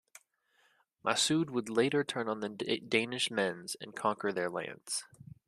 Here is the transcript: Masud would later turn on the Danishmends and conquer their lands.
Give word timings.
Masud 1.05 1.51
would 1.51 1.69
later 1.69 2.03
turn 2.03 2.27
on 2.27 2.39
the 2.39 2.49
Danishmends 2.49 3.75
and 3.79 3.95
conquer 3.95 4.33
their 4.33 4.49
lands. 4.49 5.03